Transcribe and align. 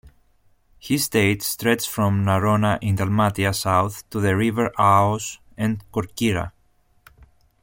His 0.79 1.03
state 1.03 1.43
stretched 1.43 1.87
from 1.87 2.25
Narona 2.25 2.79
in 2.81 2.95
Dalmatia 2.95 3.53
south 3.53 4.09
to 4.09 4.19
the 4.19 4.35
river 4.35 4.71
Aoos 4.79 5.37
and 5.55 5.83
Korkyra. 5.91 6.53